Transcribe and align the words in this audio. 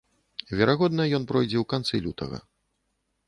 Верагодна, 0.59 1.03
ён 1.17 1.27
пройдзе 1.31 1.57
ў 1.61 1.65
канцы 1.73 1.95
лютага. 2.05 2.37